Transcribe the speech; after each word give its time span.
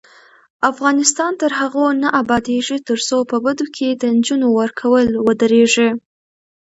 افغانستان 0.71 1.31
تر 1.41 1.51
هغو 1.59 1.85
نه 2.01 2.09
ابادیږي، 2.21 2.77
ترڅو 2.89 3.17
په 3.31 3.37
بدو 3.43 3.65
کې 3.75 3.87
د 3.91 4.03
نجونو 4.15 4.47
ورکول 4.59 5.07
ودریږي. 5.25 5.89